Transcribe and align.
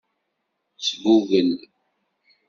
Sgugel. 0.85 1.49